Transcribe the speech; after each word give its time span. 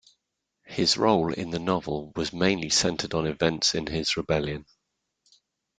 His 0.65 0.97
role 0.97 1.31
in 1.31 1.51
the 1.51 1.59
novel 1.59 2.11
was 2.15 2.33
mainly 2.33 2.69
centered 2.69 3.13
on 3.13 3.25
the 3.25 3.29
events 3.29 3.75
in 3.75 3.85
his 3.85 4.17
rebellion. 4.17 4.65